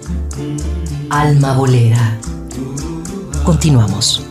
Alma 1.08 1.56
Bolera. 1.56 2.20
Continuamos. 3.44 4.24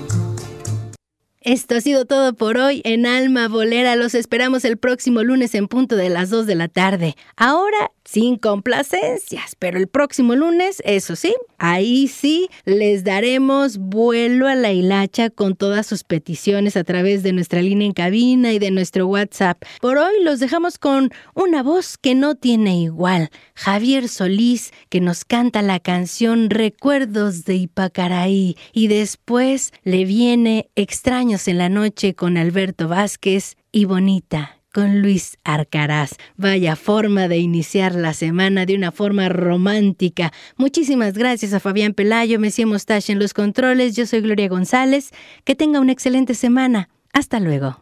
Esto 1.41 1.75
ha 1.75 1.81
sido 1.81 2.05
todo 2.05 2.35
por 2.35 2.57
hoy 2.57 2.81
en 2.85 3.05
Alma 3.05 3.49
Bolera. 3.49 3.97
Los 3.97 4.15
esperamos 4.15 4.63
el 4.63 4.77
próximo 4.77 5.21
lunes 5.21 5.53
en 5.55 5.67
punto 5.67 5.97
de 5.97 6.07
las 6.07 6.29
2 6.29 6.45
de 6.45 6.55
la 6.55 6.69
tarde. 6.69 7.17
Ahora 7.35 7.91
sin 8.05 8.37
complacencias, 8.37 9.57
pero 9.59 9.77
el 9.77 9.87
próximo 9.87 10.35
lunes, 10.35 10.81
eso 10.85 11.17
sí, 11.17 11.35
ahí 11.59 12.07
sí 12.07 12.49
les 12.65 13.03
daremos 13.03 13.77
vuelo 13.77 14.47
a 14.47 14.55
la 14.55 14.71
hilacha 14.71 15.29
con 15.29 15.55
todas 15.55 15.85
sus 15.85 16.03
peticiones 16.03 16.75
a 16.77 16.83
través 16.83 17.23
de 17.23 17.33
nuestra 17.33 17.61
línea 17.61 17.85
en 17.85 17.93
cabina 17.93 18.51
y 18.51 18.59
de 18.59 18.71
nuestro 18.71 19.07
WhatsApp. 19.07 19.63
Por 19.81 19.97
hoy 19.97 20.23
los 20.23 20.39
dejamos 20.39 20.77
con 20.77 21.11
una 21.35 21.63
voz 21.63 21.97
que 21.97 22.15
no 22.15 22.35
tiene 22.35 22.79
igual, 22.79 23.29
Javier 23.55 24.07
Solís, 24.07 24.71
que 24.89 25.01
nos 25.01 25.25
canta 25.25 25.61
la 25.61 25.79
canción 25.79 26.49
Recuerdos 26.49 27.45
de 27.45 27.55
Ipacaraí 27.55 28.57
y 28.73 28.87
después 28.87 29.71
le 29.83 30.05
viene 30.05 30.69
Extraños 30.75 31.47
en 31.47 31.57
la 31.57 31.69
noche 31.69 32.15
con 32.15 32.37
Alberto 32.37 32.87
Vázquez 32.87 33.55
y 33.71 33.85
Bonita 33.85 34.58
con 34.73 35.01
Luis 35.01 35.37
Arcaraz. 35.43 36.11
Vaya 36.37 36.75
forma 36.75 37.27
de 37.27 37.37
iniciar 37.37 37.95
la 37.95 38.13
semana 38.13 38.65
de 38.65 38.75
una 38.75 38.91
forma 38.91 39.29
romántica. 39.29 40.31
Muchísimas 40.57 41.17
gracias 41.17 41.53
a 41.53 41.59
Fabián 41.59 41.93
Pelayo, 41.93 42.39
Messi 42.39 42.65
Mostache 42.65 43.13
en 43.13 43.19
los 43.19 43.33
controles. 43.33 43.95
Yo 43.95 44.05
soy 44.05 44.21
Gloria 44.21 44.47
González. 44.47 45.11
Que 45.43 45.55
tenga 45.55 45.79
una 45.79 45.91
excelente 45.91 46.33
semana. 46.33 46.89
Hasta 47.13 47.39
luego. 47.39 47.81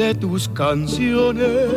de 0.00 0.14
tus 0.14 0.48
canciones. 0.48 1.68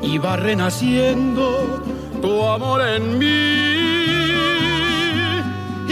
Iba 0.00 0.36
renaciendo 0.36 1.82
tu 2.22 2.42
amor 2.46 2.80
en 2.96 3.18
mí. 3.18 3.50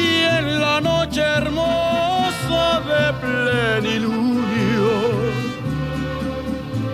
Y 0.06 0.10
en 0.38 0.58
la 0.58 0.80
noche 0.80 1.20
hermosa 1.20 2.80
de 2.90 3.02
plenilunio 3.24 4.88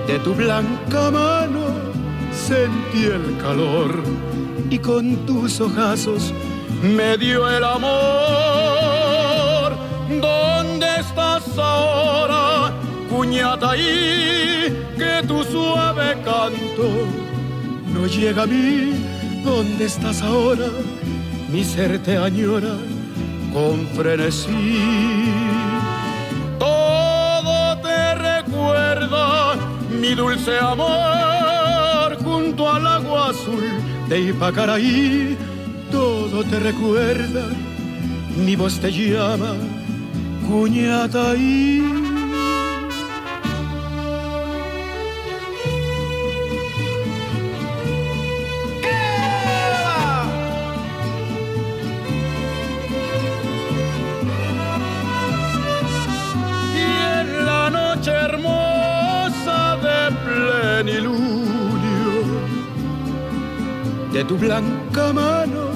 de 0.08 0.18
tu 0.24 0.34
blanca 0.34 1.10
mano 1.12 1.64
sentí 2.32 3.04
el 3.04 3.38
calor 3.40 4.02
y 4.68 4.78
con 4.80 5.04
tus 5.26 5.60
ojazos 5.60 6.34
me 6.82 7.16
dio 7.16 7.48
el 7.48 7.62
amor. 7.62 7.86
¿Dónde 10.20 10.86
estás 10.98 11.56
ahora? 11.56 12.55
Cuñataí, 13.16 14.76
que 14.98 15.26
tu 15.26 15.42
suave 15.42 16.18
canto 16.22 16.88
no 17.94 18.06
llega 18.06 18.42
a 18.42 18.46
mí. 18.46 18.92
¿Dónde 19.42 19.86
estás 19.86 20.20
ahora? 20.20 20.68
Mi 21.50 21.64
ser 21.64 21.98
te 22.02 22.18
añora 22.18 22.76
con 23.54 23.86
frenesí. 23.96 25.30
Todo 26.58 27.78
te 27.78 28.14
recuerda 28.16 29.54
mi 29.98 30.14
dulce 30.14 30.58
amor 30.58 32.22
junto 32.22 32.70
al 32.70 32.86
agua 32.86 33.30
azul 33.30 33.64
de 34.10 34.20
Ipacaraí, 34.28 35.38
todo 35.90 36.44
te 36.44 36.60
recuerda, 36.60 37.46
mi 38.44 38.56
voz 38.56 38.78
te 38.78 38.92
llama, 38.92 39.54
Cuñataí. 40.46 41.95
Tu 64.28 64.36
blanca 64.36 65.12
mano 65.12 65.70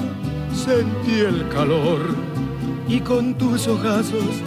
sentí 0.53 1.21
el 1.21 1.47
calor 1.49 2.01
y 2.87 2.99
con 2.99 3.33
tus 3.35 3.67
ojazos 3.67 4.41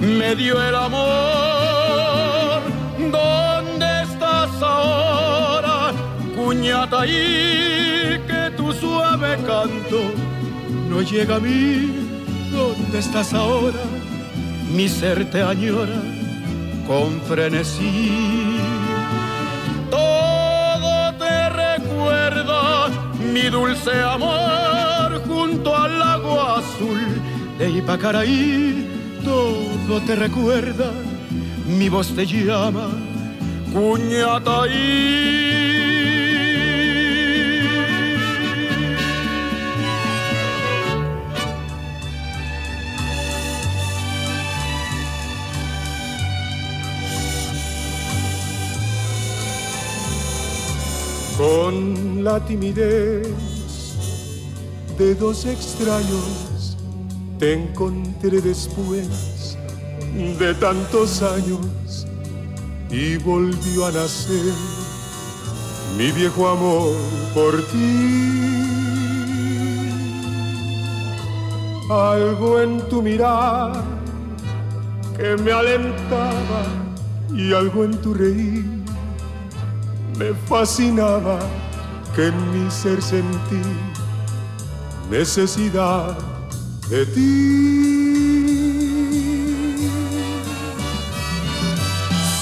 me 0.00 0.34
dio 0.34 0.62
el 0.62 0.74
amor. 0.74 2.62
¿Dónde 2.98 4.02
estás 4.02 4.50
ahora, 4.62 5.92
cuñata? 6.34 7.06
Y 7.06 8.18
que 8.26 8.52
tu 8.56 8.72
suave 8.72 9.36
canto 9.46 10.00
no 10.88 11.02
llega 11.02 11.36
a 11.36 11.40
mí. 11.40 11.92
¿Dónde 12.50 12.98
estás 12.98 13.34
ahora? 13.34 13.82
Mi 14.74 14.88
ser 14.88 15.30
te 15.30 15.42
añora 15.42 16.00
con 16.86 17.20
frenesí. 17.22 18.41
Mi 23.42 23.50
dulce 23.50 23.90
amor 24.02 25.20
junto 25.26 25.76
al 25.76 25.98
lago 25.98 26.40
azul 26.40 27.00
de 27.58 27.70
Ipacaraí, 27.70 28.86
todo 29.24 30.00
te 30.06 30.14
recuerda, 30.14 30.92
mi 31.66 31.88
voz 31.88 32.14
te 32.14 32.24
llama, 32.24 32.88
Cuñataí. 33.72 35.61
La 52.22 52.38
timidez 52.38 53.26
de 54.96 55.14
dos 55.16 55.44
extraños 55.44 56.76
te 57.38 57.54
encontré 57.54 58.40
después 58.40 59.56
de 60.38 60.54
tantos 60.54 61.20
años 61.22 62.06
y 62.90 63.16
volvió 63.16 63.86
a 63.86 63.90
nacer 63.90 64.52
mi 65.98 66.12
viejo 66.12 66.48
amor 66.48 66.94
por 67.34 67.60
ti. 67.66 68.38
Algo 71.90 72.60
en 72.60 72.88
tu 72.88 73.02
mirar 73.02 73.82
que 75.16 75.36
me 75.42 75.50
alentaba 75.50 76.62
y 77.34 77.52
algo 77.52 77.82
en 77.82 78.00
tu 78.00 78.14
reír 78.14 78.64
me 80.18 80.32
fascinaba 80.48 81.40
que 82.14 82.26
en 82.26 82.64
mi 82.64 82.70
ser 82.70 83.00
sentí 83.00 83.62
necesidad 85.10 86.16
de 86.88 87.06
ti. 87.06 87.82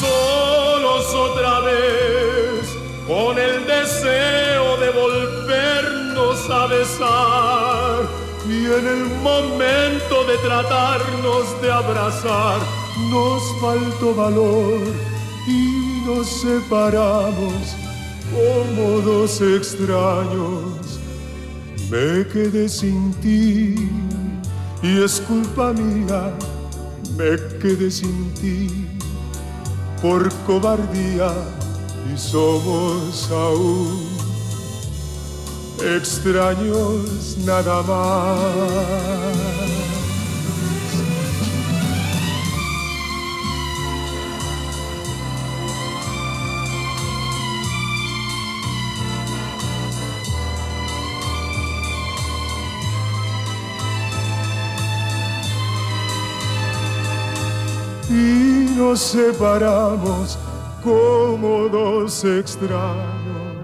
Solos 0.01 1.14
otra 1.14 1.61
vez 1.61 2.62
con 3.07 3.39
el 3.39 3.66
deseo 3.66 4.77
de 4.79 4.91
volvernos 4.91 6.51
a 6.51 6.66
besar 6.66 8.09
y 8.49 8.66
en 8.66 8.87
el 8.89 9.05
momento 9.23 10.25
de 10.25 10.37
tratarnos 10.39 11.62
de 11.62 11.71
abrazar 11.71 12.59
nos 13.11 13.43
faltó 13.61 14.14
valor 14.14 14.81
y 15.47 16.03
nos 16.07 16.27
separamos 16.27 17.89
como 18.31 19.01
dos 19.01 19.41
extraños. 19.41 21.01
Me 21.91 22.26
quedé 22.28 22.68
sin 22.68 23.12
ti 23.14 23.91
y 24.83 25.03
es 25.03 25.20
culpa 25.20 25.72
mía, 25.72 26.33
me 27.16 27.37
quedé 27.59 27.91
sin 27.91 28.33
ti 28.35 28.87
por 30.01 30.33
cobardía 30.47 31.33
y 32.12 32.16
somos 32.16 33.28
aún 33.31 34.09
extraños 35.83 37.37
nada 37.45 37.83
más. 37.83 39.89
Nos 58.91 58.99
separamos 58.99 60.36
como 60.82 61.68
dos 61.68 62.24
extraños. 62.24 63.55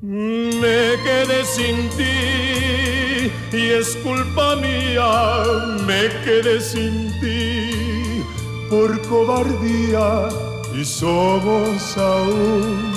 Me 0.00 0.96
quedé 1.04 1.44
sin 1.44 1.88
ti 1.90 3.30
y 3.52 3.62
es 3.78 3.96
culpa 4.02 4.56
mía, 4.56 5.44
me 5.86 6.08
quedé 6.24 6.60
sin 6.60 7.12
ti 7.20 8.24
por 8.68 9.00
cobardía 9.02 10.28
y 10.74 10.84
somos 10.84 11.96
aún 11.96 12.92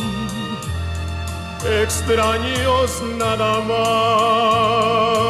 extraños 1.83 3.03
nada 3.19 3.59
más. 3.69 5.24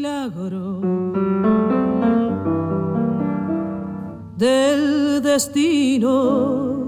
Milagro 0.00 0.80
del 4.38 5.20
destino 5.20 6.86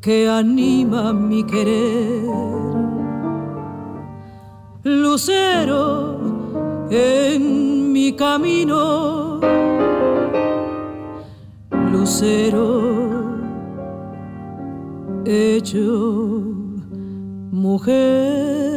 que 0.00 0.28
anima 0.28 1.12
mi 1.12 1.44
querer. 1.44 2.24
Lucero 4.82 6.18
en 6.90 7.92
mi 7.92 8.12
camino, 8.16 9.38
lucero 11.92 12.66
hecho 15.24 16.42
mujer. 17.52 18.69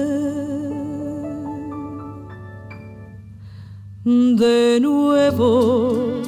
De 4.06 4.80
nuevo 4.82 6.22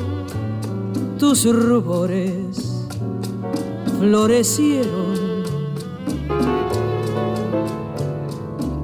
tus 1.19 1.43
rubores 1.43 2.87
florecieron. 3.99 5.43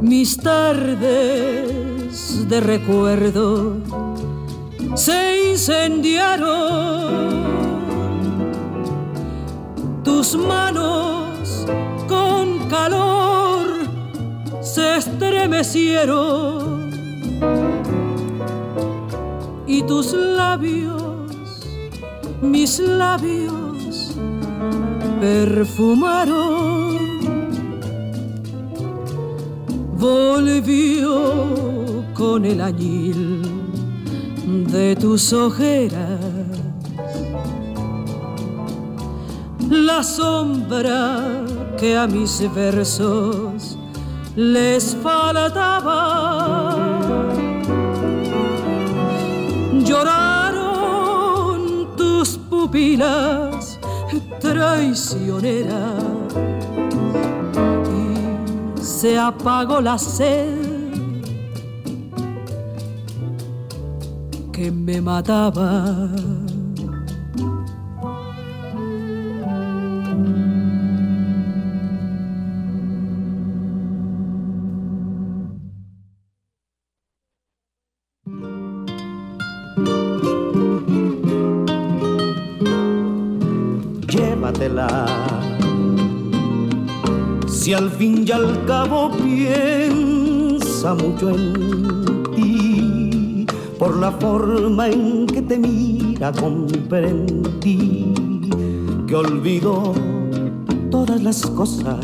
Mis 0.01 0.35
tardes 0.35 0.99
de 2.49 2.59
recuerdo 2.59 3.77
se 4.95 5.51
incendiaron. 5.51 7.45
Tus 10.03 10.35
manos 10.35 11.65
con 12.09 12.67
calor 12.67 13.67
se 14.59 14.97
estremecieron 14.97 16.60
y 19.81 19.83
tus 19.83 20.13
labios, 20.13 21.27
mis 22.41 22.79
labios, 22.79 24.15
perfumaron. 25.19 26.99
Volvió 29.97 31.33
con 32.13 32.45
el 32.45 32.61
añil 32.61 33.41
de 34.71 34.95
tus 34.95 35.33
ojeras. 35.33 36.19
La 39.69 40.03
sombra 40.03 41.43
que 41.79 41.97
a 41.97 42.07
mis 42.07 42.43
versos 42.53 43.77
les 44.35 44.95
faltaba 44.95 46.80
pupilas 52.71 53.77
traicioneras 54.39 56.03
y 58.77 58.81
se 58.81 59.19
apagó 59.19 59.81
la 59.81 59.97
sed 59.97 60.55
que 64.53 64.71
me 64.71 65.01
mataba. 65.01 65.85
Si 87.71 87.75
al 87.75 87.89
fin 87.89 88.25
y 88.27 88.31
al 88.33 88.65
cabo 88.65 89.09
piensa 89.11 90.93
mucho 90.93 91.29
en 91.29 92.23
ti, 92.35 93.45
por 93.79 93.95
la 93.95 94.11
forma 94.11 94.89
en 94.89 95.25
que 95.25 95.41
te 95.41 95.57
mira 95.57 96.33
comprendí 96.33 98.13
que 99.07 99.15
olvidó 99.15 99.93
todas 100.89 101.23
las 101.23 101.45
cosas 101.45 101.95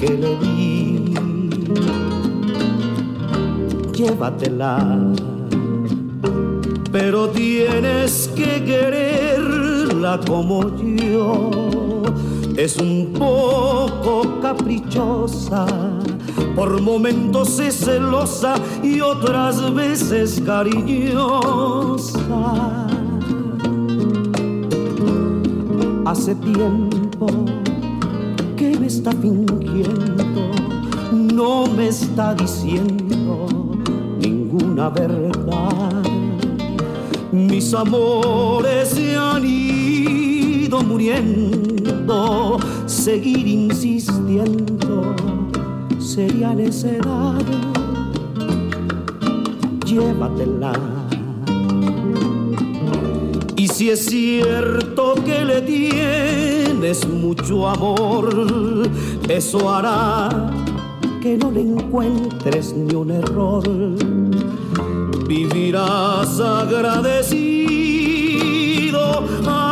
que 0.00 0.08
le 0.08 0.36
di. 0.40 1.14
Llévatela, 3.92 4.98
pero 6.90 7.28
tienes 7.28 8.28
que 8.34 8.64
quererla 8.64 10.18
como 10.26 10.64
yo 10.82 11.57
es 12.58 12.76
un 12.78 13.12
poco 13.12 14.40
caprichosa, 14.42 15.64
por 16.56 16.82
momentos 16.82 17.60
es 17.60 17.84
celosa 17.84 18.56
y 18.82 19.00
otras 19.00 19.72
veces 19.72 20.42
cariñosa. 20.44 22.18
Hace 26.04 26.34
tiempo 26.34 27.28
que 28.56 28.76
me 28.76 28.88
está 28.88 29.12
fingiendo, 29.12 30.50
no 31.12 31.68
me 31.68 31.86
está 31.86 32.34
diciendo 32.34 33.46
ninguna 34.18 34.88
verdad. 34.88 36.02
Mis 37.30 37.72
amores 37.72 38.88
se 38.88 39.14
han 39.14 39.44
ido 39.44 40.82
muriendo 40.82 41.77
seguir 42.86 43.46
insistiendo 43.46 45.14
sería 45.98 46.54
necedad. 46.54 47.44
Llévatela. 49.84 50.72
Y 53.56 53.68
si 53.68 53.90
es 53.90 54.06
cierto 54.06 55.14
que 55.24 55.44
le 55.44 55.60
tienes 55.62 57.06
mucho 57.08 57.68
amor, 57.68 58.88
eso 59.28 59.68
hará 59.68 60.50
que 61.20 61.36
no 61.36 61.50
le 61.50 61.60
encuentres 61.62 62.72
ni 62.74 62.94
un 62.94 63.10
error. 63.10 63.64
Vivirás 65.26 66.40
agradecido 66.40 67.68
a 69.46 69.67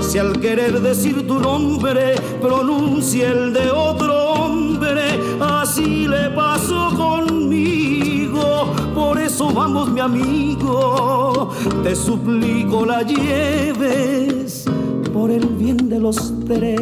si 0.00 0.18
al 0.18 0.40
querer 0.40 0.80
decir 0.80 1.26
tu 1.26 1.38
nombre 1.38 2.14
pronuncia 2.40 3.28
el 3.28 3.52
de 3.52 3.70
otro 3.70 4.32
hombre? 4.32 5.02
Así 5.40 6.06
le 6.06 6.30
pasó 6.30 6.90
conmigo, 6.96 8.72
por 8.94 9.18
eso 9.18 9.52
vamos 9.52 9.90
mi 9.90 10.00
amigo, 10.00 11.50
te 11.82 11.94
suplico 11.94 12.86
la 12.86 13.02
lleves 13.02 14.64
por 15.12 15.30
el 15.30 15.46
bien 15.46 15.88
de 15.88 15.98
los 15.98 16.32
tres. 16.46 16.80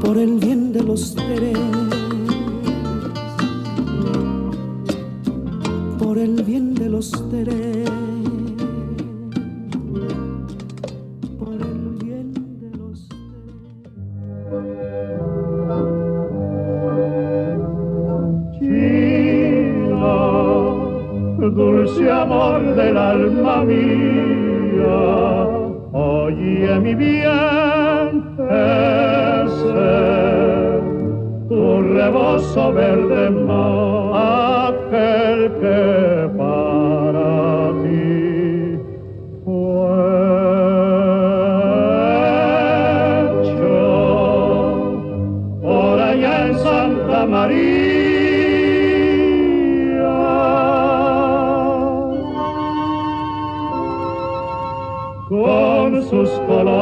Por 0.00 0.16
el 0.16 0.38
bien 0.38 0.72
de 0.72 0.82
los 0.82 1.14
tres. 1.14 1.87
Los. 6.98 7.10
Por 11.38 11.54
el 11.54 11.78
bien 12.02 12.32
de 12.60 12.70
los 12.76 13.08
Chino, 18.58 20.08
dulce 21.54 22.10
amor 22.10 22.74
del 22.74 22.96
alma 22.96 23.64
mía, 23.64 24.27
sus 56.10 56.30
colores. 56.46 56.77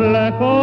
black 0.00 0.59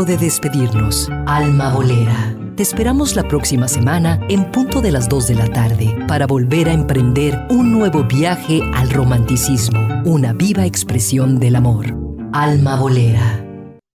de 0.00 0.16
despedirnos. 0.16 1.10
Alma 1.26 1.74
Bolera. 1.74 2.34
Te 2.56 2.62
esperamos 2.62 3.14
la 3.14 3.28
próxima 3.28 3.68
semana 3.68 4.18
en 4.30 4.50
punto 4.50 4.80
de 4.80 4.90
las 4.90 5.08
2 5.08 5.28
de 5.28 5.34
la 5.34 5.48
tarde 5.48 5.94
para 6.08 6.26
volver 6.26 6.68
a 6.70 6.72
emprender 6.72 7.38
un 7.50 7.72
nuevo 7.72 8.02
viaje 8.02 8.62
al 8.74 8.88
romanticismo, 8.90 9.78
una 10.04 10.32
viva 10.32 10.64
expresión 10.64 11.38
del 11.38 11.56
amor. 11.56 11.94
Alma 12.32 12.76
Bolera. 12.76 13.41